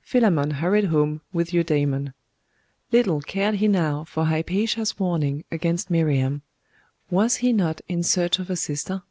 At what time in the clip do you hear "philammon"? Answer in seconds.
0.00-0.52